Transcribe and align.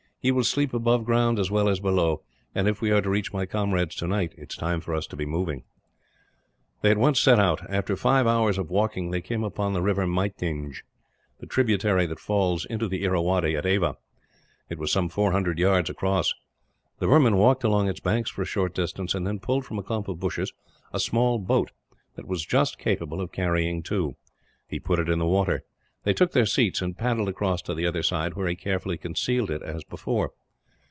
He 0.23 0.29
will 0.29 0.43
sleep 0.43 0.71
above 0.71 1.03
ground, 1.03 1.39
as 1.39 1.49
well 1.49 1.67
as 1.67 1.79
below 1.79 2.21
and, 2.53 2.67
if 2.67 2.79
we 2.79 2.91
are 2.91 3.01
to 3.01 3.09
reach 3.09 3.33
my 3.33 3.47
comrades 3.47 3.95
tonight, 3.95 4.35
it 4.37 4.51
is 4.51 4.55
time 4.55 4.79
for 4.79 4.93
us 4.93 5.07
to 5.07 5.15
be 5.15 5.25
moving." 5.25 5.63
They 6.83 6.91
at 6.91 6.99
once 6.99 7.19
set 7.19 7.39
out. 7.39 7.67
After 7.71 7.95
five 7.95 8.27
hours' 8.27 8.59
walking, 8.59 9.09
they 9.09 9.21
came 9.21 9.43
upon 9.43 9.73
the 9.73 9.81
river 9.81 10.05
Myitnge, 10.05 10.83
the 11.39 11.47
tributary 11.47 12.05
that 12.05 12.19
falls 12.19 12.65
into 12.65 12.87
the 12.87 13.03
Irrawaddy 13.03 13.55
at 13.55 13.65
Ava. 13.65 13.95
It 14.69 14.77
was 14.77 14.91
some 14.91 15.09
four 15.09 15.31
hundred 15.31 15.57
yards 15.57 15.89
across. 15.89 16.35
The 16.99 17.07
Burman 17.07 17.37
walked 17.37 17.63
along 17.63 17.89
its 17.89 17.99
banks 17.99 18.29
for 18.29 18.43
a 18.43 18.45
short 18.45 18.75
distance, 18.75 19.15
and 19.15 19.25
then 19.25 19.39
pulled 19.39 19.65
from 19.65 19.79
a 19.79 19.83
clump 19.83 20.07
of 20.07 20.19
bushes 20.19 20.53
a 20.93 20.99
small 20.99 21.39
boat, 21.39 21.71
that 22.15 22.27
was 22.27 22.45
just 22.45 22.77
capable 22.77 23.21
of 23.21 23.31
carrying 23.31 23.81
two. 23.81 24.15
He 24.67 24.79
put 24.79 24.99
it 24.99 25.09
in 25.09 25.17
the 25.17 25.25
water. 25.25 25.63
They 26.03 26.15
took 26.15 26.31
their 26.31 26.47
seats, 26.47 26.81
and 26.81 26.97
paddled 26.97 27.29
across 27.29 27.61
to 27.61 27.75
the 27.75 27.85
other 27.85 28.01
side; 28.01 28.33
where 28.33 28.47
he 28.47 28.55
carefully 28.55 28.97
concealed 28.97 29.51
it, 29.51 29.61
as 29.61 29.83
before. 29.83 30.31